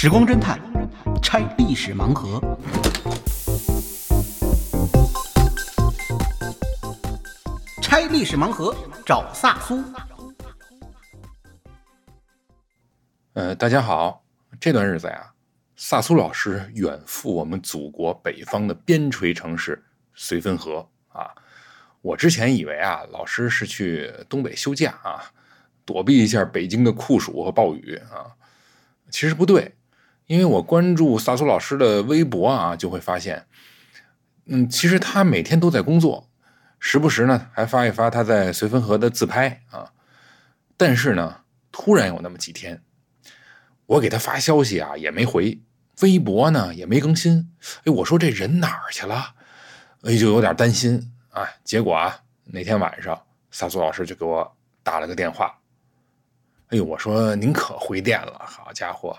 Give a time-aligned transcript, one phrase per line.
[0.00, 0.60] 时光侦探
[1.20, 2.40] 拆历史盲盒。
[7.82, 8.72] 拆历史盲盒，
[9.04, 9.82] 找萨苏。
[13.32, 14.24] 呃，大家好，
[14.60, 15.32] 这段日子呀，
[15.74, 19.84] 萨苏老师远赴我们祖国北方的边陲城市
[20.16, 21.34] 绥芬河啊。
[22.02, 25.32] 我之前以为啊，老师是去东北休假啊，
[25.84, 28.30] 躲避一下北京的酷暑和暴雨啊。
[29.10, 29.74] 其实不对，
[30.28, 33.46] 因为我关注萨苏老师的微博啊，就会发现，
[34.44, 36.28] 嗯，其实他每天都在工作，
[36.78, 39.90] 时不时呢还发一发他在绥芬河的自拍啊。
[40.76, 41.40] 但是呢，
[41.72, 42.82] 突然有那么几天，
[43.86, 45.58] 我给他发消息啊也没回，
[46.02, 47.50] 微博呢也没更新。
[47.84, 49.34] 哎，我说这人哪儿去了？
[50.02, 51.48] 哎，就有点担心啊。
[51.64, 53.18] 结果啊，那天晚上
[53.50, 55.58] 萨苏老师就给我打了个电话。
[56.68, 59.18] 哎呦，我说您可回电了，好家伙，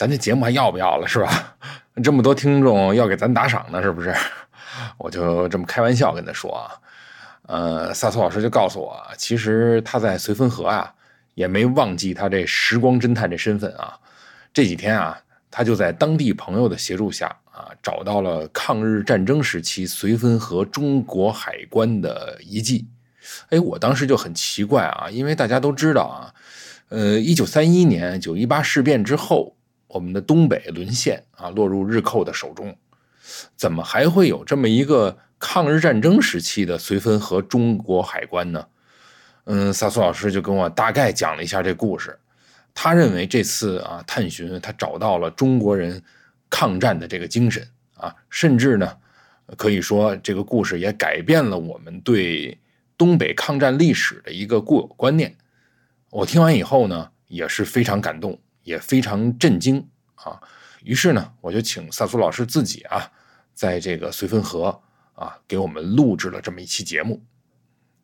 [0.00, 1.56] 咱这节目还要不要了是吧？
[2.02, 4.14] 这么多听众要给咱打赏呢，是不是？
[4.96, 6.72] 我就这么开玩笑跟他说啊。
[7.42, 10.90] 呃，萨苏老师就告诉我，其实他在绥芬河啊，
[11.34, 13.92] 也没忘记他这时光侦探这身份啊。
[14.54, 15.20] 这几天啊，
[15.50, 22.88] 他就在当地朋友的协助下啊，找到了抗日战争时期绥芬河中国海关的遗迹。
[23.50, 26.32] 哎，我当时就很奇怪啊，因为大家都知道啊。
[26.88, 29.54] 呃，一九三一年九一八事变之后，
[29.92, 32.76] 我们的东北沦陷啊，落入日寇的手中，
[33.56, 38.66] 怎么还会有这么一个抗日战争时期的绥芬河中国海关呢？
[39.44, 42.18] 嗯，萨苏老师就跟我大概讲了一下这故事。
[42.72, 46.00] 他认为这次啊探寻，他找到了中国人
[46.48, 47.66] 抗战的这个精神
[47.96, 48.96] 啊，甚至呢，
[49.56, 52.56] 可以说这个故事也改变了我们对
[52.96, 55.36] 东北抗战历史的一个固有观念。
[56.10, 60.40] 我听完以后呢，也是非常感动，也非常震惊啊。
[60.82, 63.10] 于是呢，我就请萨苏老师自己啊，
[63.52, 64.80] 在这个绥芬河
[65.14, 67.22] 啊，给我们录制了这么一期节目。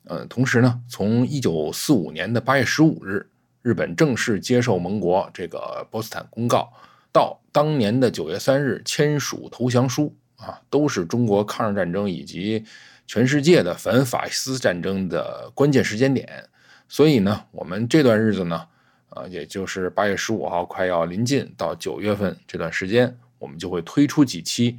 [0.05, 3.28] 呃，同时呢，从一九四五年的八月十五日，
[3.62, 6.72] 日本正式接受盟国这个波茨坦公告，
[7.11, 12.65] 到当年的九月三日签署投降书啊，都是中国抗日战争以及
[13.06, 16.49] 全世界的反法西斯战争的关键时间点。
[16.89, 18.69] 所以呢，我们这段日子呢，
[19.16, 24.78] 啊，也就是八月十五号快要临近到九月份这段时间，我们就会推出几期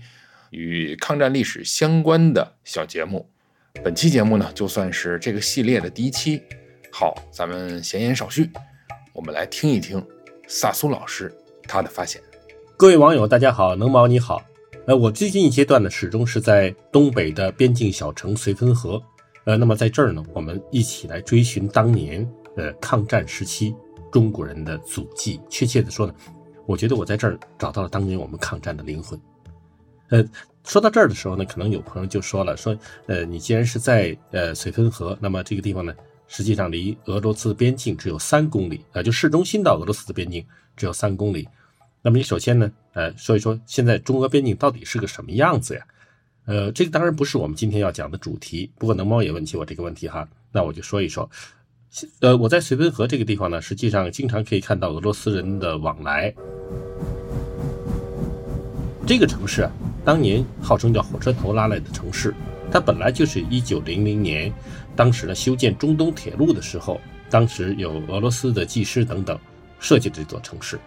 [0.52, 3.28] 与抗战历史相关的小节目。
[3.84, 6.42] 本期节目呢，就算是这个系列的第一期。
[6.92, 8.48] 好，咱们闲言少叙，
[9.12, 10.06] 我们来听一听
[10.48, 12.22] 萨苏老师他的发现。
[12.78, 14.46] 各位网友，大家好，能毛你好。
[14.86, 19.02] 呃，我最近一阶段呢，始终是在东北的边境小城绥芬河。
[19.46, 23.74] 呃，那么在这儿呢，我们一起来追寻当年呃抗战时期
[24.12, 25.40] 中国人的足迹。
[25.50, 26.13] 确切的说呢，
[26.66, 29.19] 我觉得我在这儿找到了当年我们抗战的灵魂。
[30.09, 30.23] 呃，
[30.63, 35.94] 说到这儿的时候呢，可能有朋友就说了，说呃，你既然是在呃绥芬河，那么这个地方呢，
[36.28, 40.45] 实际上离俄罗斯边境只有三公里啊，就市中心到俄罗斯的边境
[40.75, 41.47] 只有三公里。
[42.01, 45.85] 那么你首先呢，呃，说一说现在中俄边境到底是个什么样子呀？
[46.45, 48.72] 呃，这个当然不是我们今天要讲的主题。
[48.78, 51.29] 不过能猫也问起我这个问题哈，那我就说一说。
[52.22, 56.34] 呃，我在绥芬河这个地方呢，实际上经常可以看到俄罗斯人的往来。
[59.06, 59.72] 这个城市啊，
[60.03, 62.34] 当年号称叫火车头拉来的城市，
[62.72, 64.53] 它本来就是一九零零年，
[64.96, 67.00] 当时呢修建中东铁路的时候，
[67.30, 69.40] 当时有俄罗斯的技师等等
[69.80, 70.80] 设计的这座城市。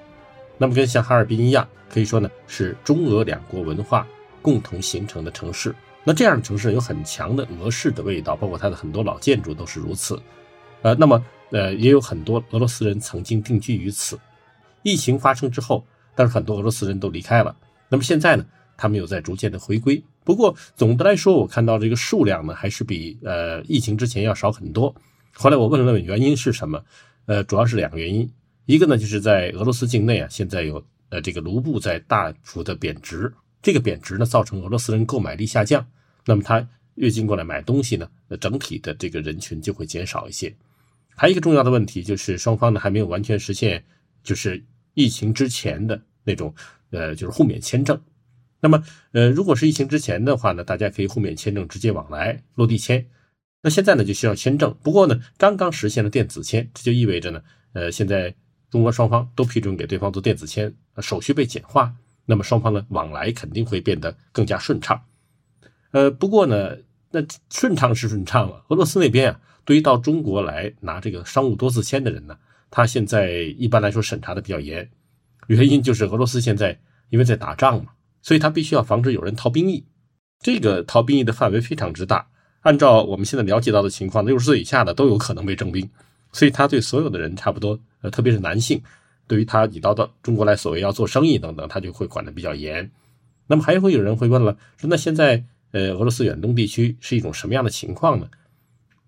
[0.59, 4.07] 那么跟像哈尔滨一样，可以说呢是中俄两国文化。
[4.43, 10.19] 共同形成的城市，那这样的城市有很强的俄式的味道，包括它的很多老建筑都是如此。
[10.83, 14.19] 呃，那么呃，也有很多俄罗斯人曾经定居于此。
[14.83, 17.55] 疫情发生之后，但是很多俄罗斯人都离开了。
[17.89, 18.47] 那么现在呢，
[18.77, 20.03] 他们又在逐渐的回归。
[20.25, 24.95] 不过总的来说，我看到这个数量呢，还是比呃疫情之前要少很多。
[25.33, 26.83] 后来我问了问原因是什么，
[27.27, 28.31] 呃，主要是两个原因。
[28.67, 33.33] 一个呢，就是在俄罗斯境内啊，现在有呃这个卢布在大幅的贬值。
[33.61, 35.87] 这个贬值呢，造成俄罗斯人购买力下降，
[36.25, 38.09] 那么他越境过来买东西呢，
[38.41, 40.55] 整体的这个人群就会减少一些。
[41.17, 43.85] 还有一个重要的问题就是，双方呢还没有完全实现，
[44.23, 44.65] 就是
[44.95, 46.55] 疫情之前的那种，
[46.91, 48.01] 呃，就是互免签证。
[48.61, 53.07] 那么，呃，如果是疫情之前的话呢，大家可以互免签证直接往来落地签。
[53.63, 57.43] 那现在呢就需要签证，不过呢刚刚实现了电子签，这就意味着呢，
[57.73, 58.35] 呃，现在
[58.71, 61.95] 中俄双方都批准给对方做电子签，手续被简化。
[62.27, 65.03] 那么双方的往来肯定会变得更加顺畅，
[65.91, 66.77] 呃，不过呢，
[67.11, 67.21] 那
[67.51, 68.65] 顺畅是顺畅了。
[68.69, 72.37] 俄罗斯那边啊，对于到中国来拿这个商务多次签的人呢，
[72.73, 74.91] 他现在一般来说审查的比较严，
[75.47, 76.77] 原因就是俄罗斯现在
[77.11, 79.85] 因为在打仗嘛，所以他必须要防止有人逃兵役。
[80.41, 82.27] 这个逃兵役的范围非常之大，
[82.63, 85.89] 按照我们现在了解到的情况，六十岁以下的都有可能被征兵，
[86.33, 88.83] 所以他对所有的人差不多，呃，特别是男性，
[89.29, 92.91] 对于他你到到中国来所谓要做生意等等，他就会管的比较严。
[93.47, 98.29] 那么还会有人会问了，说那现在呃俄罗斯远东地区是一种什么样的情况呢？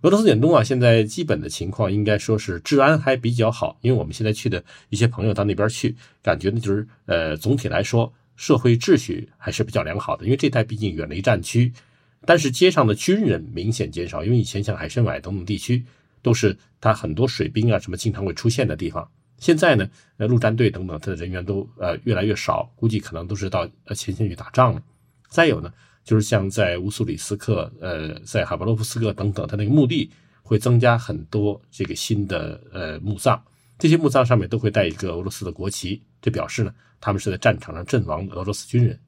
[0.03, 8.13] 俄罗斯远东啊，现在基本的情况应该说是治安还比较好，因为我们现在去的一些朋友到那边去，感觉呢就是呃总体来说。
[8.35, 11.71] 社会秩序还是比较良好的，因为这带毕竟远离战区，
[12.25, 15.85] 但是街上的军人明显减少，因为以前像海参崴等等地区
[16.23, 19.09] 都是他很多水兵啊什么经常会出现的地方，
[19.39, 24.83] 现在呢，呃陆战队等等他的人员都呃越来越少，估计可能都是到呃前线去打仗了。
[25.29, 25.73] 再有呢，
[26.05, 30.11] 就是像在乌苏里斯克、呃在哈巴洛夫斯克等等，它那个墓地
[30.43, 33.43] 会增加很多这个新的呃墓葬。
[33.79, 38.99] 这些墓葬上面都会带一个俄罗斯的国旗，这表示呢，他们是在战场上阵亡的俄罗斯军人。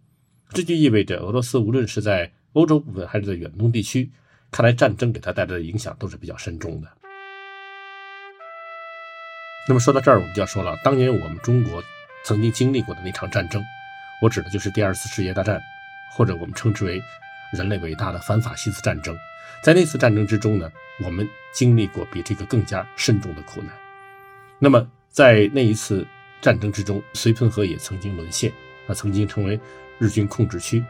[0.50, 4.10] 这就意味着俄罗斯无论是在欧洲部分还是在远东地区，
[4.50, 6.88] 看来战争给他带来的影响都是比较深重的。
[9.66, 11.82] 那么说到这儿，我们就要说了，当年我们中国
[12.24, 13.62] 曾经经历过的那场战争，
[14.22, 15.60] 我指的就是第二次世界大战，
[16.12, 17.02] 或者我们称之为
[17.52, 19.16] 人类伟大的反法西斯战争。
[19.62, 20.70] 在那次战争之中呢，
[21.02, 23.70] 我们经历过比这个更加深重的苦难。
[24.58, 26.06] 那么，在那一次
[26.40, 28.52] 战争之中，绥芬河也曾经沦陷，
[28.86, 29.58] 啊，曾经成为
[29.98, 30.84] 日军控制区。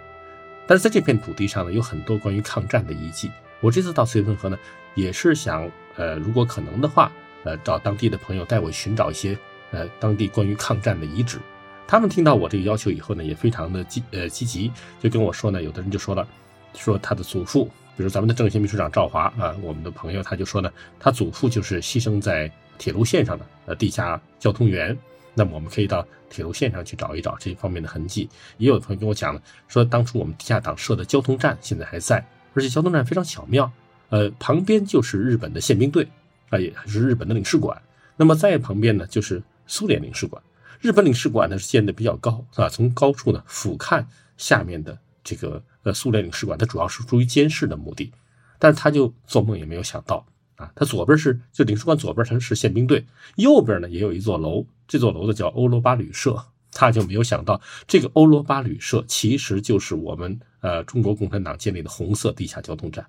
[0.66, 3.30] 但是在这片土地上呢，有很多关于抗战的遗迹。
[3.60, 4.58] 我这次到绥芬河呢，
[4.94, 7.12] 也是想，呃，如果可能的话，
[7.44, 9.38] 呃，找当地的朋友带我寻找一些，
[9.70, 11.38] 呃，当地关于抗战的遗址。
[11.86, 14.70] 他们听到我这个要求以后呢，也非常的积，呃，积极，
[15.00, 16.26] 就跟我说呢，有的人就说了，
[16.74, 17.64] 说他的祖父，
[17.96, 22.50] 比如咱们的政协秘书长赵华啊，我们的朋友他就说呢，他祖父就是牺牲在。
[22.76, 24.98] 铁路线上的呃地下交通员，
[25.32, 28.28] 那么我们可以到铁路线上去找一找这方面的痕迹。
[28.58, 32.16] 也有的朋友跟我讲了，说当初我们地下党设的交通站现在还在，
[32.52, 33.70] 而且交通站非常巧妙，
[34.08, 36.04] 呃，旁边就是日本的宪兵队，
[36.50, 37.80] 啊，也是日本的领事馆。
[38.16, 40.42] 那么在旁边呢，就是苏联领事馆。
[40.84, 42.68] 日本领事馆呢是建的比较高，是吧？
[42.68, 44.04] 从高处呢俯瞰
[44.36, 48.12] 下面的这个呃苏联领事馆，它主要是出于监视的目的，
[48.58, 50.26] 但是他就做梦也没有想到。
[50.56, 56.44] 啊，它左边是就领事馆左边它是宪兵队，右边呢也有一座楼，这座楼呢叫欧罗巴旅社。
[56.70, 63.06] 他就没有想到，这个欧罗巴旅社其实就是我们呃中国共产党建立的红色地下交通站。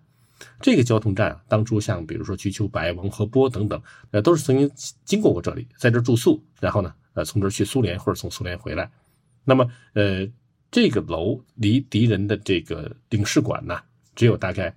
[0.62, 3.82] 这个交通站啊，当初像比如说瞿秋白、王荷波等等，
[4.12, 4.72] 呃，都是曾经
[5.04, 8.92] 经过过这里，在这住宿，然后呢，呃，从这儿去苏联或者从苏联回来。
[9.44, 10.28] 那么，呃，
[10.70, 13.82] 这个楼离敌人的这个领事馆呢，
[14.16, 14.76] 只有大概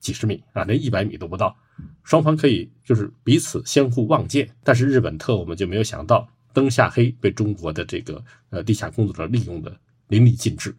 [0.00, 1.56] 几十米啊，连一百米都不到。
[2.04, 9.78] 双方可以就是彼此相互望见，但是日本特务们就没有想到灯下黑被中国的这个呃地下工作者利用的
[10.08, 10.74] 淋漓尽致。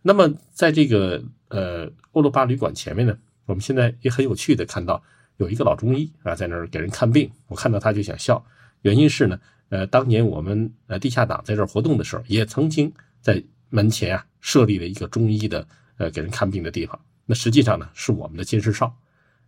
[0.00, 5.02] 那么在这个呃欧罗巴旅馆前面呢，我们现在也很有趣的看到
[5.36, 8.42] 有一个老中医啊在那儿给人看病，我看到他就想笑，
[8.80, 9.38] 原因是呢
[9.72, 12.92] 呃当年我们呃地下党在这儿活动的时候，也曾经
[13.22, 15.66] 在门前啊设立了一个中医的
[15.96, 18.94] 呃给人看病的地方，那实际上呢是我们的监视哨。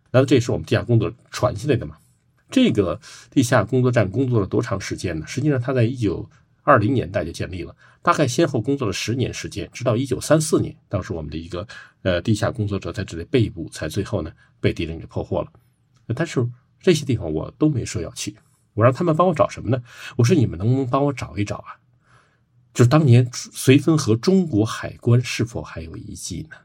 [0.09, 1.95] 那这也是我们地下工作传下来的嘛？
[2.49, 2.99] 这个
[3.29, 5.27] 地下工作站工作了多长时间呢？
[5.27, 6.27] 实际上，它在一九
[6.63, 11.67] 二零年代就建立了，大概先后工作了十年时间，直到一九三四年，当时我们的一个
[12.01, 15.51] 呃地下工作者在这里被捕，才最后呢被敌人给破获了。
[16.15, 16.47] 但是
[16.79, 18.35] 这些地方我都没说要去，
[18.75, 19.81] 我让他们帮我找什么呢？
[20.17, 21.81] 我说你们能不能帮我找一找啊？
[22.73, 26.57] 就是当年绥芬河中国海关是否还有遗迹呢？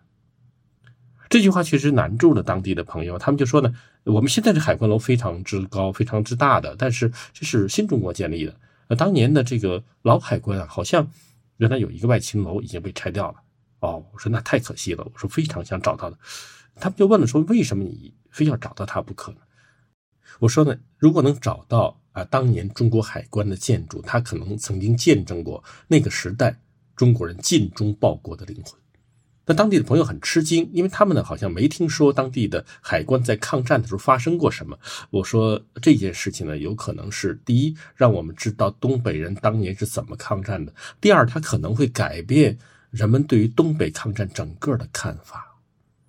[1.29, 8.57] 这句话确实难住了当地的朋友，他们就说呢，我们现在的海关楼非常之高，非常之大的，但是这是新中国建立的。
[8.89, 11.09] 呃，当年的这个老海关啊，好像
[11.59, 13.37] 原来有一个外勤楼已经被拆掉了。
[13.79, 16.19] 哦，我说那太可惜了，我说非常想找到的。
[16.75, 19.39] 他们就问了说，为什么你非要找到它不可呢？
[20.41, 26.59] 我说呢，如果能找到啊，当年中国海关的建筑，它可能曾经见证过那个时代
[26.97, 28.75] 中国人尽忠报国的灵魂。
[29.47, 34.79] 那当地的朋友很吃惊，因为他们呢好像没听说当地的海关在抗战的时候发生过什么。
[35.11, 42.57] 我说这件事情呢，有可能是第一，让我们知道东北人当年是怎么抗战的；第二，它可能会改变
[42.91, 45.50] 人们对于东北抗战整个的看法。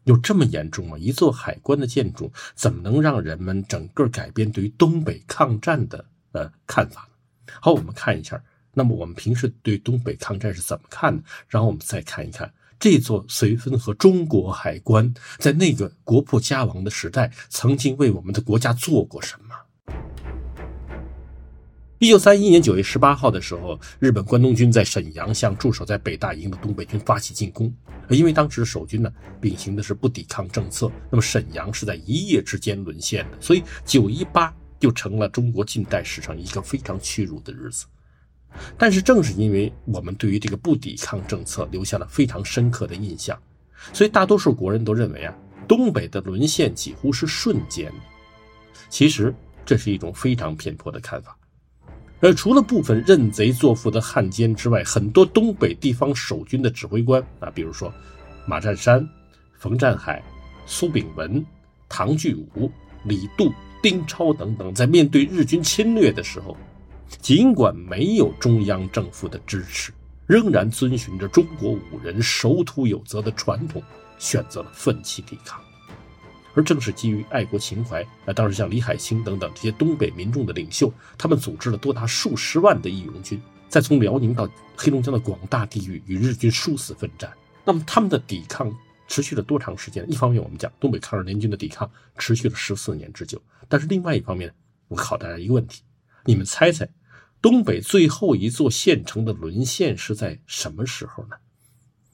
[0.04, 0.98] 有这么严重吗？
[0.98, 7.54] 一座海关的建筑怎么能让人们整个改变对于东北抗战的呃看法呢？
[7.62, 8.42] 好，我们看一下，
[8.74, 11.24] 那么我们平时对东北抗战是怎么看的？
[11.48, 12.52] 然后我们再看一看。
[12.80, 19.56] 这座绥芬河中国海关在那个国破家亡的时代，曾经为我们的国家做过什么？
[22.02, 27.72] 一九三一年九月十八号的时候，日本关东军在沈阳向驻守在北大营的东北军发起进攻。
[28.10, 37.86] 因为当时守军呢秉行的是不抵抗政策，那么沈阳是在一夜之间沦陷的，所以九一八就成了中国近代史上一个非常屈辱的日子。
[38.80, 43.40] 但是正是因为我们对于这个不抵抗政策留下了非常深刻的印象，
[43.94, 48.74] 所以大多数国人都认为啊，东北的沦陷几乎是瞬间的。
[48.90, 49.32] 其实
[49.64, 51.38] 这是一种非常偏颇的看法。
[52.22, 57.92] 而除了部分认贼作父的汉奸之外，很多东北地方守军的指挥官啊，比如说
[58.46, 59.08] 马占山、
[59.58, 60.24] 冯占海、
[60.68, 61.44] 苏炳文、
[61.90, 62.72] 唐巨武、
[63.04, 63.52] 李杜、
[63.82, 66.56] 丁超等等，在面对日军侵略的时候，
[67.20, 69.92] 尽管没有中央政府的支持，
[70.28, 73.82] 仍然遵循着中国武人守土有责的传统，
[74.20, 75.60] 选择了奋起抵抗。
[76.54, 87.32] 而正是基于爱国情怀，啊，当时像李海清等等这些东北民众的领袖，他们组织了多达数十万的义勇军，在从辽宁到黑龙江的广大地域与日军殊死奋战。
[87.64, 88.76] 那么他们的抵抗
[89.08, 90.06] 持续了多长时间？
[90.12, 94.54] 一方面，我们讲东北抗日联军的抵抗持续了十四年之久，但是另外一方面，
[94.88, 95.84] 我考大家一个问题：
[96.26, 96.90] 你们猜猜，
[97.42, 101.36] 东北最后一座县城的沦陷是在什么时候呢？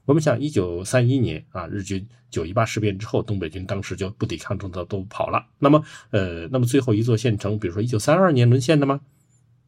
[0.07, 5.45] 我们想，一九三一年啊，日军九一八事变之后，东北军当时就不抵抗政策都跑了。
[5.59, 9.01] 那么，呃，那么最后一座县城，比如说一九三二年沦陷的吗？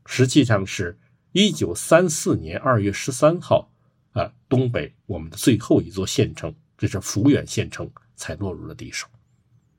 [0.05, 0.97] 实际上是
[1.33, 3.69] 一九三四年二月十三号
[4.13, 9.09] 啊，东北我们的最后一座县城，这是抚远县城，才落入了敌手。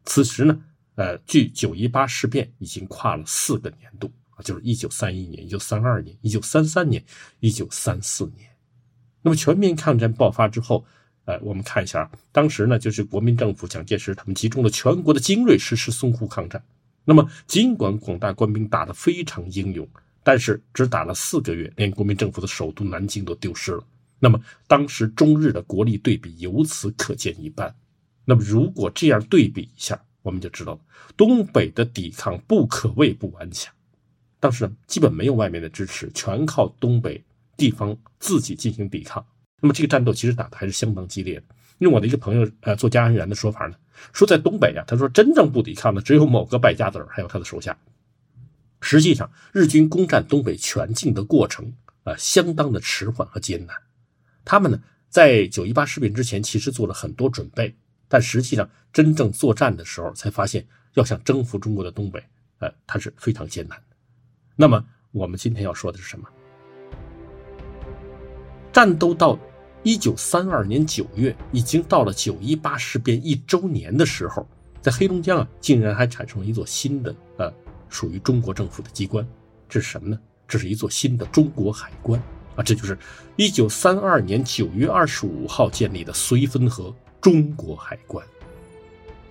[0.04, 0.60] 此时呢，
[0.96, 7.02] 呃，距九一八事变已经跨了四个年度啊，就是一九三一年、一九三二年、一九三三年、
[7.38, 8.49] 一九三四年。
[9.22, 10.84] 那么全面抗战爆发之后，
[11.24, 16.62] 呃，我们看一下，当时呢，就是国民政府蒋介石他们集中了全国的精锐实施淞沪抗战。
[17.04, 19.88] 那么尽管广大官兵打得非常英勇，
[20.22, 23.84] 但是只打了四个月，连国民政府的首都南京都丢失了。
[24.18, 27.74] 那么当时中日的国力对比由此可见一斑。
[28.24, 30.80] 那么如果这样对比一下，我们就知道了
[31.16, 33.72] 东北的抵抗不可谓不顽强。
[34.38, 37.22] 当时，基本没有外面的支持，全靠东北。
[37.60, 39.22] 地方自己进行抵抗，
[39.60, 41.42] 那么这个战斗其实打的还是相当激烈的。
[41.80, 43.76] 用我的一个朋友，呃，做家安然的说法呢，
[44.14, 47.76] 说在东北啊，他说真正不抵抗的只有某个败家子儿，还有他的手下。
[48.80, 51.74] 实际上，日军攻占东北全境的过程
[52.04, 53.76] 啊，相当的迟缓和艰难。
[54.42, 57.76] 他们呢，在九一八事变之前，其实做了很多准备，
[58.08, 62.24] 但实际上真正作战的时候，才发现要想征服中国的东北，
[62.60, 63.96] 呃，它是非常艰难的。
[64.56, 66.26] 那么，我们今天要说的是什么？
[68.72, 69.38] 战斗到
[69.82, 74.46] 一九三二年九月，已经到了九一八事变一周年的时候，
[74.80, 77.52] 在黑龙江啊，竟然还产生了一座新的呃，
[77.88, 79.26] 属于中国政府的机关，
[79.68, 80.18] 这是什么呢？
[80.46, 82.20] 这是一座新的中国海关
[82.56, 82.98] 啊，这就是
[83.36, 88.24] 一九三二年九月二十五号建立的绥芬河中国海关。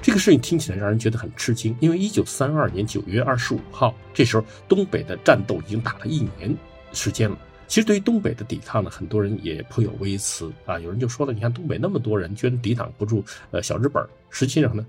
[0.01, 6.57] 这个事情听起来让人觉得很吃惊，因为一九三二年九月二十五号，这时候东北的战斗已经打了一年
[6.93, 7.37] 时间了。
[7.69, 10.79] 其实对于东北的抵抗呢，很多人也颇有微词啊。
[10.79, 14.03] 有人就说了，你看东北那么多人，居然抵挡不住呃小日本。
[14.31, 14.83] 实际上呢，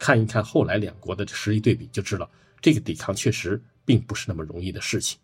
[0.00, 2.28] 看一看后来两国的实力对比，就知道
[2.60, 5.16] 这个抵抗确实并不是那么容易的事情。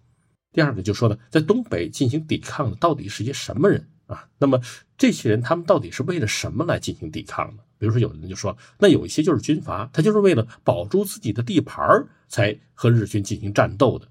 [0.52, 4.28] 第二个就说呢，在东北进行抵抗的到底是些什么人啊？
[4.38, 4.60] 那么
[4.96, 7.62] 这些人他们到底是为了什么来进行抵抗呢？
[7.76, 14.06] 比如说有人就说，那有一些就是军阀，他就是为了保住自己的地盘才和日军进行战斗的。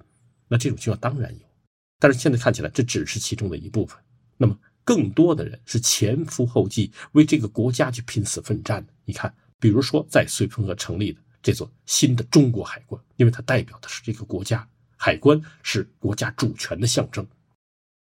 [0.50, 1.49] 那这种情况当然有。
[2.00, 4.00] 但是现在看起来，这只是其中的一部分。
[4.38, 8.94] 那么，更多的人是前赴后继，为这个国家去拼死奋战的。
[9.03, 14.65] 你看，比如说在绥芬河成立的这座新的中国海关，因为它代表的是这个国家，
[14.96, 17.27] 海关是国家主权的象征。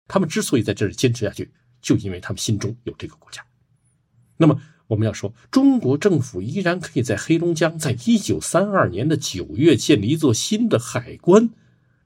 [0.06, 3.42] 他们之所以在这里坚持下去，就因为他们心中有这个国家。
[4.36, 11.50] 那么，我们要说，中国政府依然可以在黑龙江，在一九三二年的九月建立一座新的海关。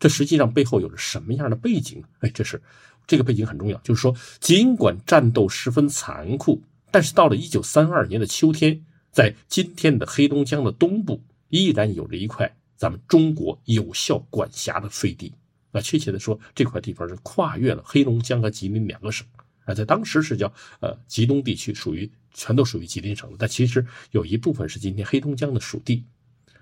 [0.03, 2.09] 这实际上背后有着什么样的背景呢？
[2.19, 2.61] 哎，这是
[3.07, 3.79] 这个背景很重要。
[3.85, 15.33] 就是说，尽管战斗十分残酷，但是到了一九三二年的秋天，在今天的黑龙江的东部，依然有着一块咱们中国有效管辖的飞地。
[15.71, 19.25] 那，确切的说，这块地方是跨越了黑龙江和吉林两个省。
[19.67, 26.05] 啊，在当时是叫呃吉东地区，属于全都属于吉林省，但其实有一部分是今天黑龙江的属地。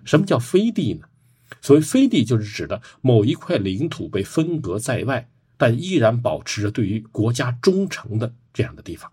[0.05, 1.07] 什么叫飞地呢？
[1.61, 9.11] 所谓飞地，就是指的某一块领土被分隔在外，但依然保持着对于国家忠诚的这样的地方。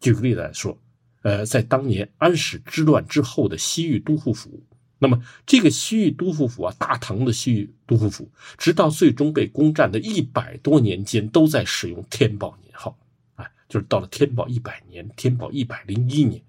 [0.00, 0.78] 举个例子来说，
[1.22, 4.62] 呃，在当年安史之乱之后的西域都护府，
[4.98, 12.96] 那么这个西域都护府啊，大唐的西域都护府，直到最终被攻占的一百多年间，都在使用天宝年号，
[13.34, 16.42] 啊，就是到了天宝一百年，天宝一百零一年，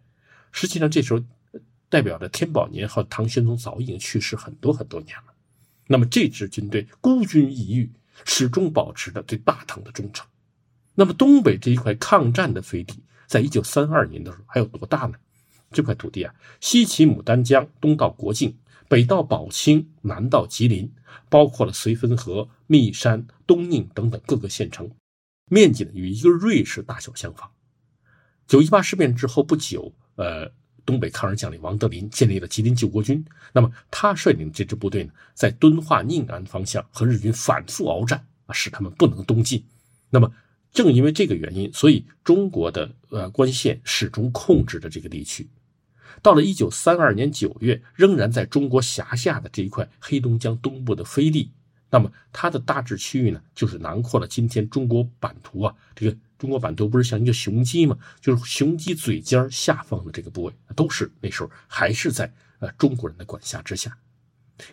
[0.51, 1.22] 实际上这时候
[1.89, 5.34] 代表着天宝年号，唐玄宗早已经去世很多很多年了。
[5.88, 7.91] 那么这支军队孤军一隅，
[8.25, 10.27] 始终保持着对大唐的忠诚。
[10.93, 15.15] 那么东北这一块抗战的飞地，在一九三二年的时候还有多大呢？
[15.72, 20.91] 这块土地啊，西起牡丹江，东到国境，北到宝清，南到吉林，
[21.29, 24.91] 包括了绥芬河、密山、东宁等等各个县城，
[25.46, 27.51] 面积呢与一个瑞士大小相仿。
[28.48, 30.51] 九一八事变之后不久，呃，
[30.89, 33.24] 东北抗日将领王德林建立了吉林救国军。
[33.53, 39.63] 那么他率领这支部队呢，在敦化、宁安方向和日军反复鏖战啊，使他们不能东进。
[40.10, 40.34] 那么
[40.72, 45.48] 正因为这个原因，所以中国的呃关县始终控制着这个地区。
[46.24, 51.51] 到了一九三二年九月，仍然在中国辖下的这一块黑龙江东部的飞地，
[51.91, 55.75] 那么它的大致区域呢，就是囊括了今天中国版图啊。
[55.96, 57.98] 这个中国版图不是像一个雄鸡吗？
[58.19, 63.96] 就是雄鸡嘴尖下方的这个部位，都是那时候还是在呃中国人的管辖之下。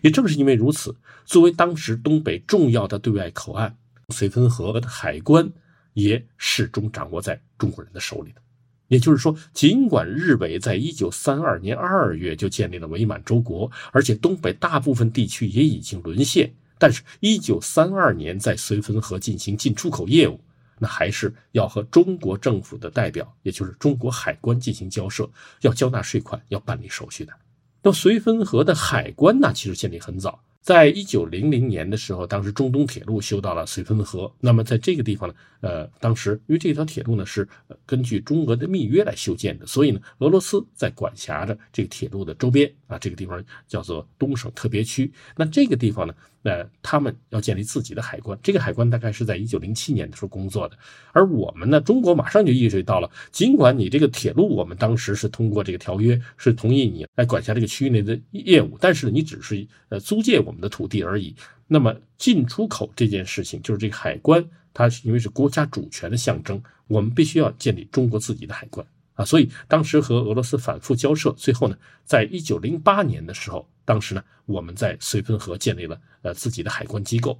[0.01, 0.95] 也正是因为如此，
[1.25, 5.49] 作为当时东北重要的对外口岸，绥芬河的海关
[5.93, 8.41] 也始终掌握在中国人的手里的。
[8.87, 20.39] 也就是说，尽管日伪在一九三二年二月就建立了伪满洲国，而且东北大部分地区也已经沦陷，但是，一九三二年在绥芬河进行进出口业务，
[20.79, 25.29] 那还是要和中国政府的代表，也就是中国海关进行交涉，
[25.61, 27.33] 要交纳税款，要办理手续的。
[27.81, 30.43] 那绥芬河的海关呢，其实建立很早。
[30.61, 34.29] 在一九零零年的时候，当时中东铁路修到了绥芬河。
[34.41, 37.47] 那么在这个地方呢，呃，当时因为这条铁路呢是
[37.85, 45.09] 根据中俄的密约来修建的，所以呢，俄罗斯在管辖着这个铁路的周边啊，这个地方叫做东省特别区。
[45.37, 46.13] 那这个地方呢？
[46.47, 50.77] 呃，他们要建立自己的海关，这个海关大概是在一九零七年的时候工作的。
[51.11, 61.35] 而我们呢，中国马上就意识到了，尽管你这个铁路，我们当时是通过这个条约是同意你来管辖这个区域内的业务，但是你只是呃租借我们的土地而已。
[61.67, 64.41] 那么进出口这件事情，就是这个海关，
[64.73, 69.25] 它是因为是国家主权的象征，我们必须要建立中国自己的海关啊。
[69.25, 73.67] 所以当时和俄罗斯反复交涉，最后呢，在一九零八年的时候。
[73.87, 77.39] 当时呢，我们在绥芬河建立了呃自己的海关机构。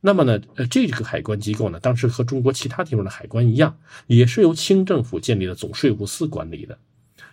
[0.00, 6.76] 那么呢，呃这个海关机构呢，当时和中国其他地方的海关一样，也是由清政府建立的总税务司管理的。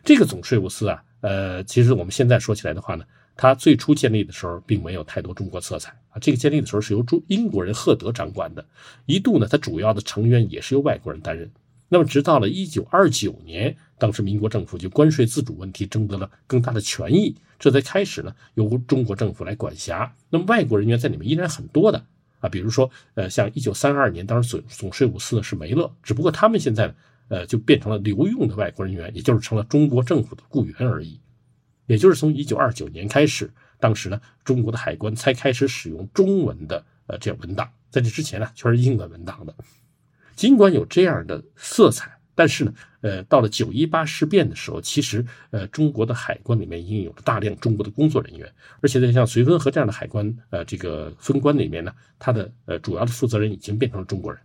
[0.03, 3.03] 这个总税务司啊，呃，其实我们现在说起来的话呢，
[3.35, 6.19] 它最初建立的时候并没有太多中国色彩啊。
[6.21, 8.63] 这个建立的时候是由中英国人赫德掌管的，
[9.07, 11.49] 一度呢，它主要的成员也是由外国人担任。
[11.91, 20.11] 那么，直到了一九二九年，当时民国政府就关税自主问题争得了更大的权益，这才开始呢由中国政府来管辖。
[20.29, 22.03] 那么外国人员在里面依然很多的
[22.39, 26.95] 啊，比如说呃，像一九三二年，当时总总税务司呢是梅勒，只不过他们现在
[27.27, 31.19] 呃就变成了留用的外国人员，也就是成了中国政府的雇员而已。
[31.85, 39.53] 也就是从一九二九年开始，当时呢中国的海关才开始使用中文的呃这样文档，在这之前呢全是英文文档的。
[40.35, 48.49] 尽管有这样的色彩，但是呢，呃，到了九一八事变的时候，其实，呃，中国的海关里面已经有了大量中国的工作人员，
[48.79, 54.41] 而且在像绥芬河这样的海关，呃，这个分关里面呢，它的呃主要的负责人已经变成了中国人。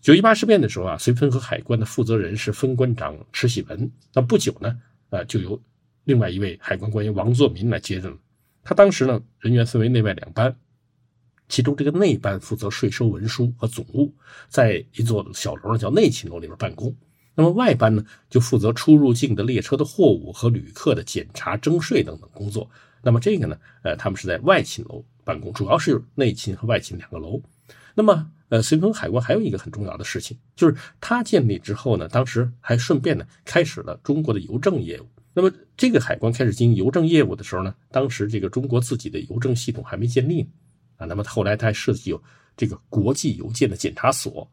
[0.00, 4.76] 九一八事变的时候啊，绥芬河海关的负责人是分关长池喜文，那不久呢，
[5.10, 5.62] 呃，就由
[6.02, 8.18] 另外一位海关官员王作民来接任了。
[8.64, 10.56] 他当时呢，人员分为内外两班。
[11.54, 14.12] 其中这个内班负责税收文书和总务，
[14.48, 16.92] 在一座小楼呢叫内勤楼里边办公。
[17.36, 22.68] 那么外班呢，就负责出入境的列车的货物和旅客的检查、征税等等工作。
[23.02, 27.40] 那么这个呢，呃，他们是在外勤楼办公，主要是内勤和外勤两个楼。
[27.94, 35.06] 那么，呃，绥芬海关还有一个很重要的事情，就是它建立之后呢，当时还顺便呢开始了中国的邮政业务。
[35.32, 40.48] 那么这个海关开始经营邮政业务的时候呢，当时这个中国自己的邮政系统还没建立呢。
[41.04, 42.22] 那么后来他还设计有
[42.56, 44.48] 这个国际邮件的检查所，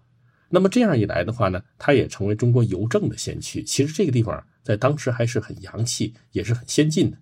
[0.50, 3.64] 那么这样一来的话呢，它也成为中国邮政的先驱。
[3.64, 7.18] 其实这个地方在当时还是很洋气，也是很先进的。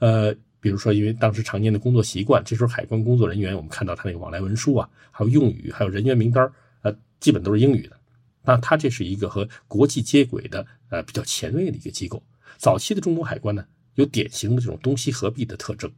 [0.00, 6.50] 呃，比如说因为当时常年的工作习惯，这时候海关工作人员，我们看到他那个往来文书啊，还有用语，还有人员名单，
[6.82, 7.96] 呃，基本都是英语的。
[8.44, 12.20] 那它这是一个和国际接轨的，呃，比较前卫的一个机构。
[12.58, 13.64] 早期的中国海关呢，
[13.94, 15.88] 有典型的这种东西合璧的特征。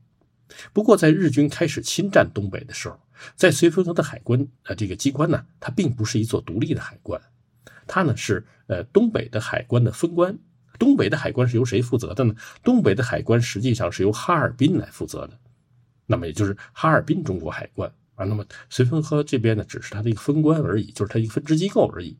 [0.72, 2.98] 不过，在日军开始侵占东北的时候，
[3.34, 7.20] 在绥芬河的海关呃这个机关呢，它并不是一座独立的海关，
[7.86, 10.36] 它呢是呃东北的海关的分关
[10.78, 12.34] 东北的海关是由谁负责的呢？
[12.62, 15.38] 东北的海关实际上是由哈尔滨来负责的，
[16.06, 18.24] 那么也就是哈尔滨中国海关啊。
[18.24, 22.18] 那么绥芬河这边呢，只是它的一个分关而已，就是它一个分支机构而已。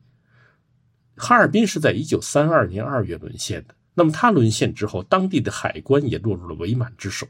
[1.17, 7.27] 哈尔滨是在一九三二年二月沦陷的，那么它沦陷之后，当地的海关也落入了伪满之手，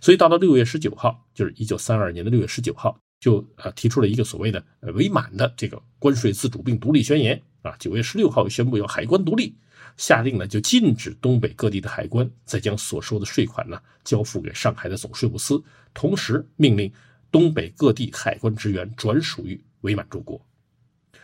[0.00, 7.74] 所以到了六月十九号，就是一九三二年的六月十九号，就呃提出了一个所谓的呃伪满的这个关税自主并独立宣言啊。
[7.78, 9.54] 九月十六号宣布要海关独立，
[9.96, 16.92] 下令呢就禁止东北各地的海关再将所收的税款呢交付给上海的总税务司，同时命令
[17.30, 20.40] 东北各地海关职员转属于伪满洲国。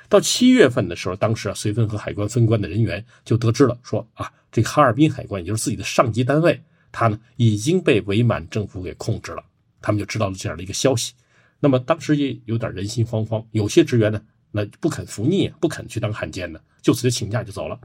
[0.08, 6.60] 到七月份的时候，当时啊，绥芬河海关分关的人员就得知了，说啊，这个哈尔滨海关，也就是自己的上级单位，
[6.92, 9.44] 他呢已经被伪满政府给控制了。
[9.80, 11.14] 他们就知道了这样的一个消息。
[11.58, 17.78] 那么当时也有点人心惶惶，有些职员呢，那不肯服逆，不肯去当汉奸的，就此就请假就走了。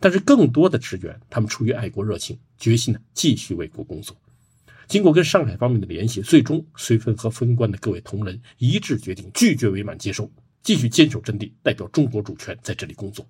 [0.00, 4.16] 但是更多的职员，他们出于爱国热情，决心呢继续为国工作。
[4.86, 10.30] 经过跟上海方面的联系，最终绥芬河分关的各位同仁一致决定拒绝伪满接收。
[10.62, 13.26] 继续坚守阵地，代表中国主权在这里工作。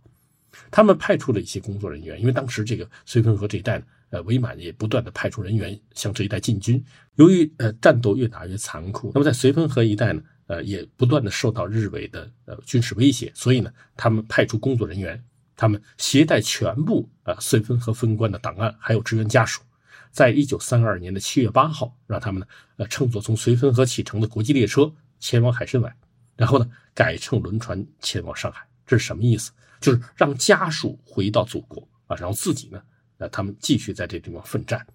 [0.71, 6.83] 他们派出了一些工作人员，因为当时这个绥芬河这一带呢，呃，伪满也不断的派出人员向这一带进军。
[7.17, 15.23] 由于呃战斗越打越残酷，那么在绥芬河一带呢，呃，也不断的受到日伪的呃军事威胁，所以呢，他们派出工作人员，
[15.57, 19.63] 他们携带全部呃绥芬河分关的档案，还有职员家属，
[20.11, 25.95] 在一九三二年的七月八号，让他们呢，呃，乘坐从绥芬河启程的国际列车前往海参崴。
[26.37, 29.51] 然后呢，改乘轮船前往上海，这是什么意思？
[29.81, 32.81] 就是让家属回到祖国啊，然后自己呢，
[33.19, 34.87] 那，他们继续在这地方奋战。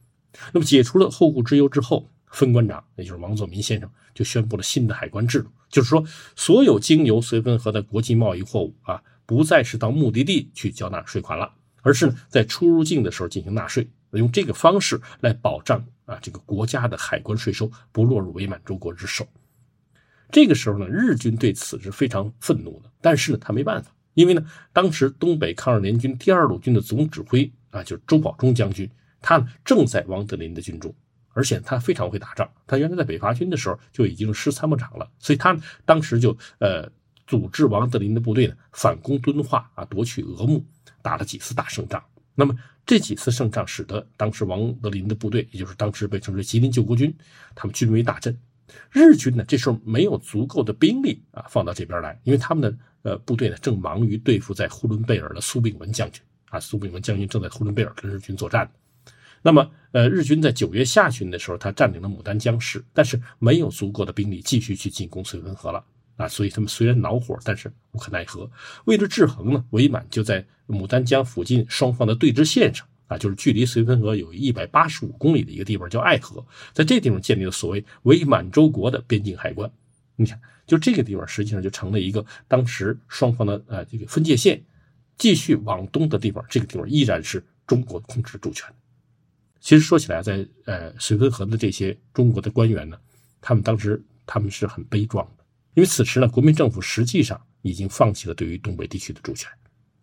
[0.52, 6.04] 那么解除了后顾之忧之后，分关长也就是王作民先生就宣布了新的海关制度，就是说，
[6.36, 19.28] 所有经由绥芬河的国际贸易货物啊，不再是到目的地去交纳税款了，而是呢在出入境的时候进行纳税，用这个方式来保障啊这个国家的海关税收不落入伪满洲国之手。
[20.32, 28.90] 这个时候呢，日军对此是非常愤怒的，但是呢，他没办法，因为呢，当时东北抗日联军第二路军的总指挥啊，就是周保中将军，
[29.22, 30.94] 他呢正在王德林的军中，
[31.34, 36.90] 而且他非常会打仗，他原来在北伐军的时候就已经是师参谋长了，所以他当时就呃
[37.28, 40.64] 组织王德林的部队呢反攻敦化啊，夺取俄木，
[41.02, 42.02] 打了几次大胜仗。
[42.36, 42.56] 那么
[42.86, 47.16] 这几次胜仗使得当时王德林的部队，也就是当时被称为吉林救国军，
[47.56, 48.38] 他们军威大振。
[48.92, 58.72] 日军呢，这时候没有足够的兵力啊，放到这边来，因为他们的呃部队呢正忙于对付在呼伦贝尔的苏炳文将军啊，苏炳文将军正在呼伦贝尔跟日军作战。
[59.42, 65.84] 那么呃，日军在九月下旬的时候，他占领了牡丹江市，但是没有足够的兵力继续去进攻绥芬河了
[66.16, 68.48] 啊，所以他们虽然恼火，但是无可奈何。
[68.86, 72.88] 为了制衡呢，伪满就在牡丹江附近双方的对峙线上。
[73.08, 79.70] 啊，就是距离绥芬河有一百八十五公里的一个地方叫爱河，在这地方建立了所谓伪满洲国的边境海关。
[80.16, 84.64] 你看，就这个地方实际上就成了一个当时双方的呃这个分界线。
[85.18, 88.68] 继续往东的地方，这个地方依然是中国控制主权。
[89.60, 92.98] 其实说起来，在呃绥芬河的这些中国的官员呢，
[93.40, 99.50] 他们当时他们是很悲壮的，因为此时呢，国民政府实际上已经放弃了对于东北地区的主权。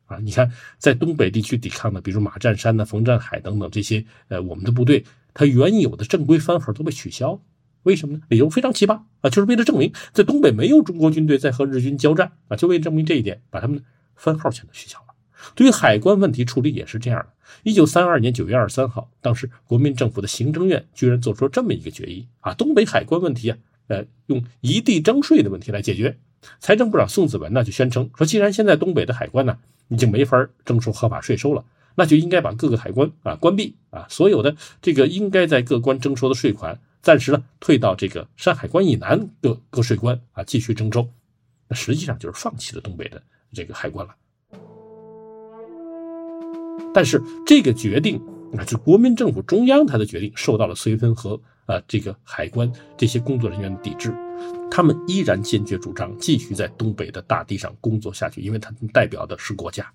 [0.06, 7.40] 啊，你看，在东北地区抵抗的，比如马占山呢、冯占海等等这些，呃，我们的部队，它原有的正规番号都被取消了，
[7.84, 8.22] 为什么呢？
[8.28, 13.84] 理由非常奇葩啊，就是为了证明在东北没有中国军队在和日军交战啊，就为证明这一点，把他们
[14.20, 15.06] 番号全都取消了。
[15.54, 17.28] 对于海关问题处理也是这样的。
[17.62, 26.18] 一九三二年九月二十三号，当时国民政府的行政院居然做出了这么一个决议啊，东北海关问题啊，呃，用一地征税的问题来解决。
[26.58, 31.64] 财政部长宋子文呢就宣称说，既然现在东北的海关呢已经没法征收合法税收了，
[31.96, 41.08] 那就应该把各个海关啊关闭啊，所有的这个应该在各关征收的税款，暂时呢退到这个山海关以南各各税关啊继续征收，
[41.68, 44.14] 那实际上就是放弃了东北的这个海关了。
[46.92, 48.20] 但是这个决定
[48.56, 54.12] 啊，就国民政府中央他的决定受到了绥芬河啊这个海关这些工作人员的抵制。
[54.70, 59.92] 他们依然坚决主张继续在东北的大地上工作下去，因为他们代表的是国家。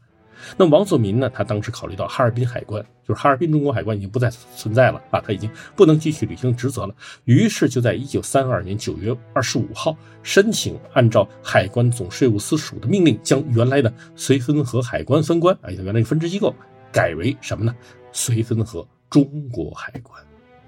[0.57, 1.29] 那王作民呢？
[1.29, 6.95] 他当时考虑到哈尔滨海关，就是哈尔滨中国海关已经不再存在了啊，他已经不能继续履行职责了。
[7.25, 16.53] 于是就在一九三二年九月二十五号，申请按照海关总税务司署的命令，将原来的绥芬河海关分关啊，原来分支机构
[16.91, 17.75] 改为什么呢？
[18.13, 20.21] 绥芬河中国海关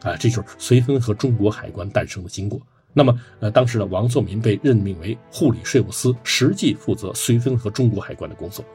[0.03, 2.61] 啊，这就是绥芬河中国海关诞生的经过。
[2.93, 8.65] 那么，呃，当时的王作民被任命为护理税务司，实际负责绥芬河中国海关的工作。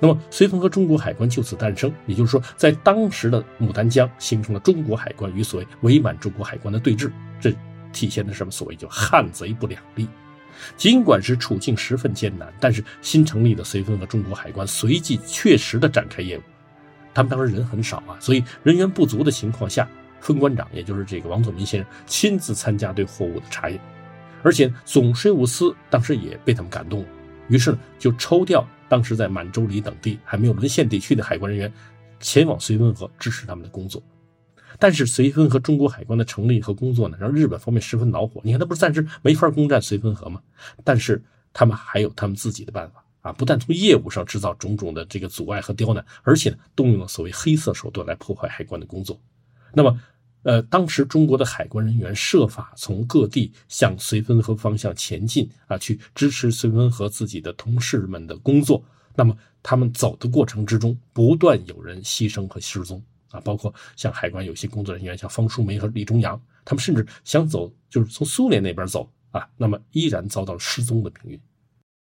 [0.00, 7.52] 那么绥芬河中国海关就此诞生，也就是说，在当时的牡丹江形成了中国海关与所谓伪满中国海关的对峙，这
[7.92, 8.50] 体现的什么？
[8.50, 10.06] 所谓叫汉贼不两立。
[10.76, 16.42] 尽管是处境十分艰难，但是新成立的绥芬河中国海关随即确实的展开业务。
[17.12, 19.88] 他们当时人很少啊，所以人员不足的情况下，
[20.20, 23.80] 分关长也就是这个王作民先生亲自参加对货物的查验，
[24.42, 27.08] 而且总税务司当时也被他们感动了，
[27.48, 31.72] 于是呢就抽调当时在满洲里等地还没有沦陷地区的海关人员
[32.20, 34.02] 前往绥芬河支持他们的工作。
[34.78, 38.42] 但是绥芬河中国海关的成立和工作呢，让日本方面十分恼火。
[38.44, 40.42] 你看，他不是暂时没法攻占绥芬河吗？
[40.84, 41.22] 但是
[41.54, 43.32] 他们还有他们自己的办法啊！
[43.32, 49.18] 不但从业务上制造种种的这个阻碍和刁难，而且呢，动用了所谓黑色手段来破坏海关的工作。
[49.72, 49.98] 那么，
[50.46, 58.80] 呃，当时中国的海关人员设法从各地向绥芬河方向前进啊，去支持绥芬河自己的同事们的工作。
[59.16, 63.02] 那么，他们走的过程之中，不断有人牺牲和失踪。
[63.30, 71.40] 啊，包括像海关有些工作人员，像方淑梅和李忠阳，他们甚至想走，就是从苏联那边走啊，那么依然遭到了失踪的命运。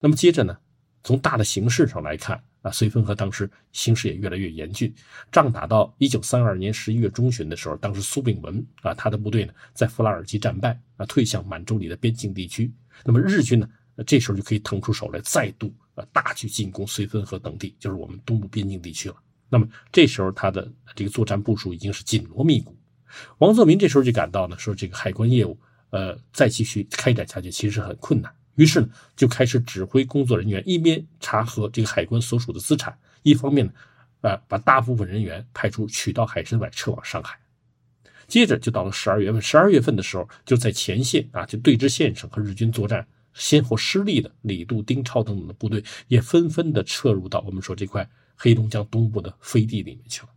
[0.01, 0.57] 那么接着呢，
[1.05, 4.91] 从大的形势上来看啊，绥芬河当时形势也越来越严峻。
[5.31, 12.73] 仗打到一九三二年十一月中旬的时候，当时苏炳文啊，他的部队呢在弗拉尔基战败啊，退向满洲里的边境地区。
[13.03, 13.69] 那么日军呢，
[14.07, 19.15] 这时候就可以腾出手来，再度啊大举进攻绥芬河等地，就是我们东部边境地区了。
[19.47, 22.75] 那么这时候他的这个作战部署已经是紧锣密鼓，
[23.37, 25.55] 王作民这时候就感到呢，说这个海关业务，
[25.91, 33.71] 呃，再继续开展下去其实很困难，于是呢就开始指挥工作人员一边查核这个海关所属的资产，一方面呢，
[34.21, 37.39] 呃，把大部分人员派出取道海参崴撤往上海。
[38.27, 48.09] 接着就到了十二月份，十二月份的时候就在前线啊，就对峙线上和日军作战先后失利的李杜、丁超等等的部队也纷纷的撤入到我们说这块。
[48.37, 50.29] 黑龙江东部的飞地里面去了，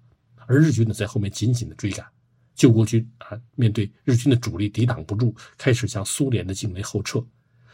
[0.47, 2.07] 而日军呢在后面紧紧的追赶，
[2.55, 7.19] 救国军啊面对日军的主力抵挡不住，开始向苏联的境内后撤。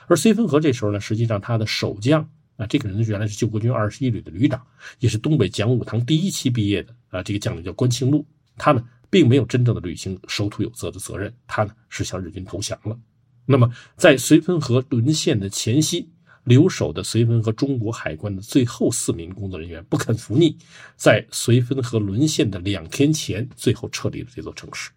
[0.08, 4.64] 而绥芬河这时候呢，实际上他的守将啊，这个人原来是救国军二十一旅的旅长，
[4.98, 12.98] 也是东北讲武堂第一期毕业的啊，这个将领叫关庆禄，他呢并没有真正的履行守土有责的责任，他呢是向日军投降了。
[13.46, 16.10] 那么在绥芬河沦陷的前夕。
[16.44, 20.54] 留守的绥芬河中国海关的最后四名工作人员不肯服逆，
[20.94, 24.90] 在绥芬河沦陷的两天前，最后撤离了这座城市。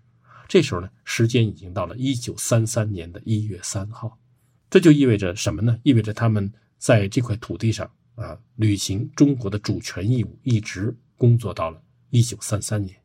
[0.49, 4.19] 这时候呢，时间已经到了一九三三年的一月三号，
[4.69, 5.77] 这就意味着什么呢？
[5.83, 12.95] 意味着他们在这块土地上啊，履行中国的主权义务，一直工作到了一九三三年。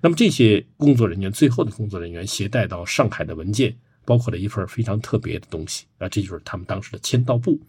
[0.00, 3.76] 那么这些工作人员，最后的工作人员携带到上海的文件。
[4.02, 7.60] 包括了一份非常特别的东西啊，这就是他们当时的签到簿，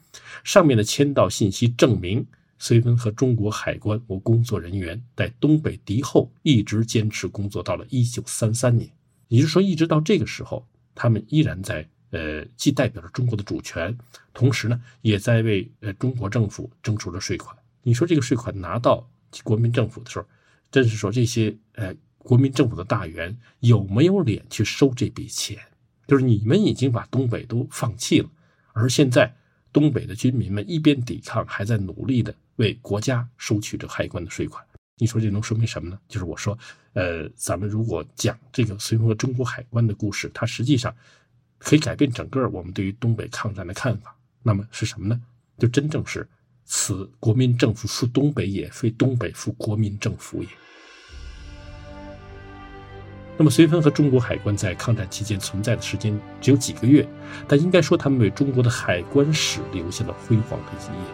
[0.43, 2.25] 上面的签到信息证明，
[2.59, 8.89] 绥芬和中国海关我工作人员在东北敌后一直坚持工作到了一九三三年，
[9.27, 13.97] 也就是说，一直到这个时候，他们依然在呃，既代表着中国的主权，
[14.33, 17.55] 同时呢，也在为呃中国政府征收了税款。
[17.83, 19.09] 你说这个税款拿到
[19.43, 20.25] 国民政府的时候，
[20.71, 25.57] 真是说这些呃国民政府的大员有没有脸去收这笔钱？
[26.07, 28.29] 就是你们已经把东北都放弃了，
[28.73, 29.33] 而现在
[29.71, 34.61] 东北的军民们一边抵抗，还在努力的为国家收取着海关的税款。
[34.97, 35.97] 你说这能说明什么呢？
[36.07, 36.57] 就是我说，
[36.93, 40.93] 呃，咱们如果讲这个随和中国海关的故事，它实际上
[41.63, 44.15] 可以改变整个我们对于东北抗战的看法。
[44.43, 45.19] 那么是什么呢？
[45.57, 46.27] 就真正是
[46.65, 50.49] 此国民政府复东北也，非东北复国民政府也。
[53.37, 57.07] 那么，绥芬和中国海关在抗战期间存在的时间只有几个月，
[57.47, 61.05] 但应该说他们为中国的海关史留下了辉煌的一页。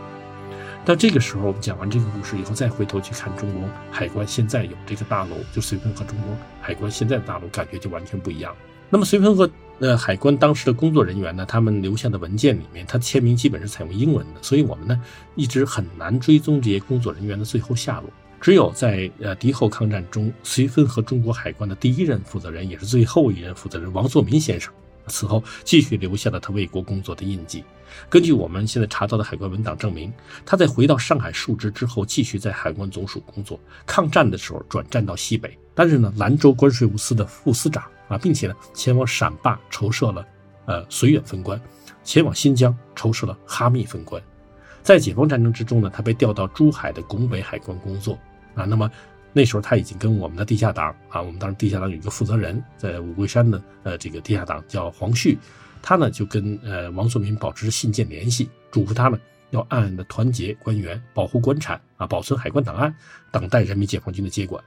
[0.83, 8.55] 但这个时候，我们讲完这个故事以后，再回头去看中国海关现在有这个大楼，就绥芬和中国海关现在的大楼，感觉就完全不一样。
[8.89, 9.49] 那么，绥芬和
[9.79, 14.99] 那海关当时的工作人员呢，他们留下的文件里面，他签名基本是采用英文的，所以我们呢
[15.35, 18.09] 一直很难追踪这些工作人员的最后下落。
[18.39, 24.71] 只有在呃敌后抗战中，绥芬和中国海关的第一任负责人，也是最后一任负责人王作民先生，
[25.07, 27.63] 此后继续留下了他为国工作的印记。
[28.09, 30.13] 根据我们现在查到的海关文档证明，
[30.45, 33.59] 他在回到上海述职之后，继续在海关总署工作。
[33.85, 40.25] 抗战的时候转战到西北，担任了兰州关税务司的副司长啊，并且呢前往陕坝筹设了
[40.65, 41.61] 呃绥远分关，
[42.03, 44.19] 前往新疆筹设了哈密分关。
[44.81, 48.17] 在解放战争之中呢，他被调到珠海的拱北海关工作
[48.55, 48.65] 啊。
[48.65, 48.89] 那么
[49.33, 55.37] 那时候他已经跟我们的地下党啊，我们当时地下党有一个负责人，在五桂山的呃这个地下党叫黄旭，
[55.79, 59.19] 他呢就跟呃王作民保持信件联系，嘱咐他呢
[59.51, 62.91] 要暗暗的团结官员，保护官产啊，保存海关档案，
[63.31, 64.63] 等待人民解放军的接管。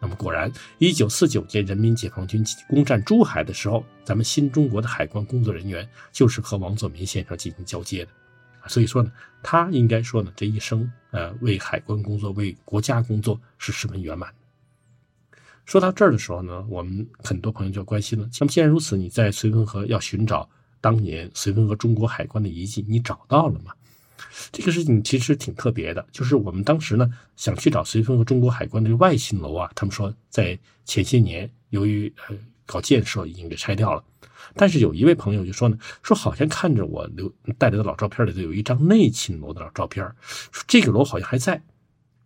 [0.00, 8.10] 那么果然，一九四九年人民解放军攻占珠海的时候，咱们新中国的海关工作人员就是和王作民先生进行交接的。
[8.66, 15.30] 所以说呢，他应该说呢，这一生呃为海关工作、为国家工作是十分圆满的。
[15.66, 20.48] 说到这儿的时候呢，我们很多朋友就关心了：那么既然如此，你在绥芬河要寻找
[20.80, 23.72] 当年绥芬河中国海关的遗迹，你找到了吗？
[24.52, 34.04] 这个事情其实挺特别的，就是我们当时呢想去找绥芬河中国海关的外勤楼啊，他们说在前些年由于呃搞建设已经给拆掉了，
[34.54, 40.04] 但是有一位朋友就说呢，说好像看着我留带来的老照片里头有一张内勤楼的老照片，
[40.52, 41.60] 说这个楼好像还在，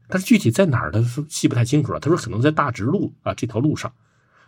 [0.06, 1.02] 但是具体在哪儿呢？
[1.28, 2.00] 记不太清楚了。
[2.00, 3.90] 他说可能在大直路啊这条路上，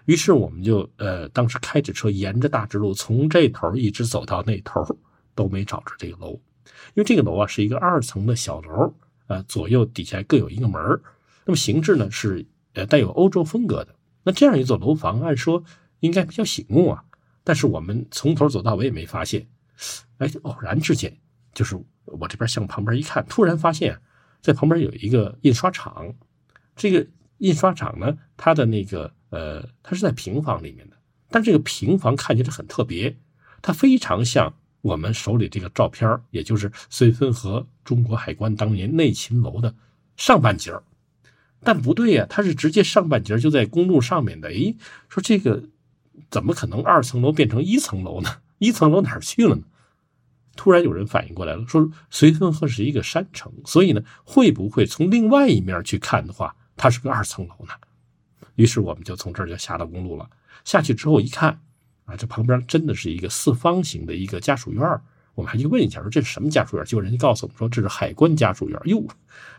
[0.04, 4.84] 于是我们就呃当时开着车沿着大直路从这头一直走到那头，
[5.34, 6.38] 都没找着这个楼。
[6.94, 8.94] 因为这个楼啊是一个二层的小楼，
[9.26, 10.80] 呃，左右底下各有一个门
[11.44, 13.94] 那么形制呢是呃带有欧洲风格的。
[14.22, 15.62] 那这样一座楼房，按说
[16.00, 17.04] 应该比较醒目啊，
[17.44, 19.46] 但是我们从头走到尾也没发现。
[20.18, 21.16] 哎，偶然之间，
[21.54, 21.76] 就是
[22.06, 24.00] 我这边向旁边一看，突然发现，
[24.40, 26.14] 在旁边有一个印刷厂。
[26.74, 27.06] 这个
[27.38, 30.96] 印刷厂呢，它的那个呃，它是在平房里面的，
[31.30, 33.16] 但这个平房看起来很特别，
[33.62, 34.54] 它非常像。
[34.86, 39.74] 我们手里这个照片也就是绥芬河中国海关当年内勤楼的
[40.16, 40.72] 上半截
[41.64, 44.48] 但不对呀，它是直接上半截就在公路上面的。
[44.50, 44.76] 哎，
[45.08, 45.64] 说这个
[46.30, 48.30] 怎么可能二层楼变成一层楼呢？
[48.58, 49.62] 一层楼哪儿去了呢？
[50.54, 57.72] 突然有人反应过来了，说绥芬河是一个山城，所以呢，会不会从另外一面去看的话，它是个二层楼呢？
[58.54, 60.30] 于是我们就从这儿就下到公路了。
[60.64, 61.60] 下去之后一看。
[62.06, 64.82] 啊，这旁边真的是一个四方形的一个家属院
[65.34, 69.04] 我们还去问一下，说这是什么家属院结果人家告诉我们说这是海关家属院哟，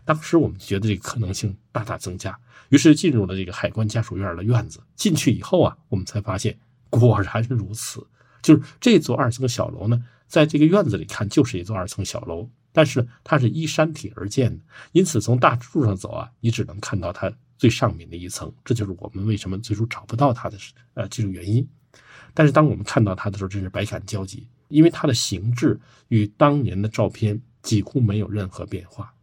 [0.04, 2.36] 当时我们觉得这个可能性大大增加，
[2.70, 4.80] 于是进入了这个海关家属院的院子。
[4.96, 6.58] 进去以后啊，我们才发现
[6.90, 8.04] 果然如此，
[8.42, 18.52] 就是这座二层小楼呢，在这个院子里看就是一座二层小楼，但是它是依山体而建的，因此从大柱上走啊，你只能看到它最上面的一层。
[18.66, 20.58] 这就是我们为什么最初找不到它的
[20.96, 21.68] 呃这种原因。
[22.34, 25.80] 但是当我们看到它的时候，真是百感交集，因为它的形制
[26.10, 29.14] 与当年的照片几乎没有任何变化。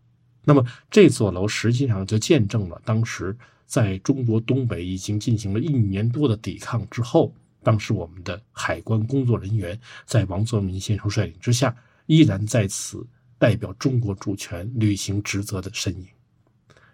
[0.45, 3.35] 那么这座楼实际上就见证了当时
[3.67, 11.75] 在中国东北已经进行了一年多的抵抗之后，当时我们的海关工作人员在王作民先生率领之下，
[12.07, 13.07] 依然在此
[13.39, 16.07] 代表中国主权履行职责的身影。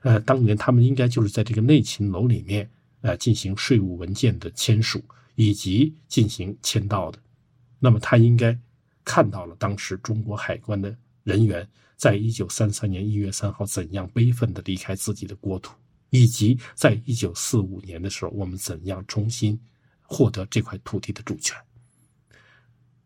[0.02, 5.02] 呃，当年他们应该就是在这个内勤楼里面，呃，进行税务文件的签署。
[5.42, 7.18] 以及进行签到的，
[7.78, 8.54] 那么他应该
[9.02, 15.74] 看到了当时中国海关的人员在一九三三年一月三号怎样悲愤地离开自己的国土，
[16.10, 19.58] 以及在一九四五年的时候我们怎样重新
[20.02, 21.56] 获得这块土地的主权。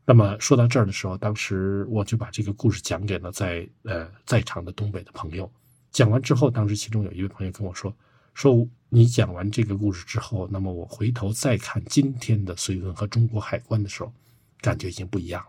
[0.05, 5.49] 那么说到这儿的时候，当时我就把这个故事讲给了在呃在场的东北的朋友。
[5.93, 7.97] 讲完之后，当时其中有一位朋友跟我说。
[8.37, 14.13] 说你讲完这个故事之后，那么我回头再看今天的绥芬和中国海关的时候，
[14.61, 15.49] 感觉已经不一样了。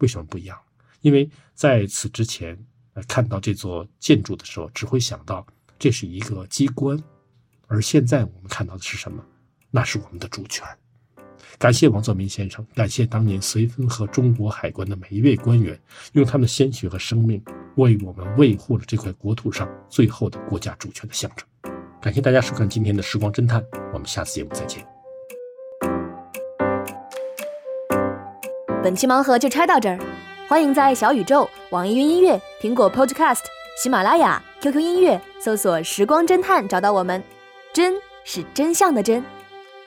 [0.00, 0.58] 为什么不一样？
[1.00, 2.54] 因为在此之前，
[3.08, 5.46] 看到这座建筑的时候，只会想到
[5.78, 7.02] 这是一个机关，
[7.66, 9.24] 而现在我们看到的是什么？
[9.70, 10.62] 那是我们的主权。
[11.58, 15.80] 感谢王作民先生，感谢当年绥芬和中国海关的每一位官员，
[16.12, 17.42] 用他们的鲜血和生命
[17.76, 21.71] 为我们维护了这块国土上最后的国家主权的象征。
[22.02, 24.84] 感谢大家收看今天的时光侦探，我们下次节目再见。
[28.82, 29.96] 本期盲盒就拆到这儿，
[30.48, 33.42] 欢迎在小宇宙、网易云音乐、苹果 Podcast、
[33.80, 37.22] 喜马拉雅、QQ 音乐搜索“时光侦探”找到我们。
[37.72, 39.24] 真是真相的真，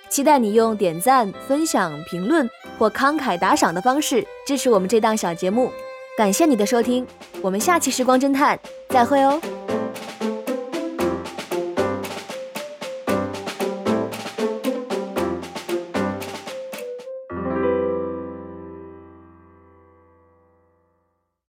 [0.08, 2.50] 期待你用点赞、分享、评论
[2.80, 5.70] 或慷慨打赏的方式支持我们这档小节目。
[6.18, 7.06] 感谢你的收听，
[7.42, 9.42] 我们下期时光侦探再会哦。